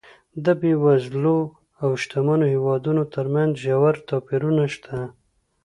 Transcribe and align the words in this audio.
د 0.45 0.47
بېوزلو 0.61 1.39
او 1.81 1.89
شتمنو 2.01 2.45
هېوادونو 2.53 3.03
ترمنځ 3.13 3.51
ژور 3.65 3.95
توپیرونه 4.09 4.63
شته. 4.73 4.97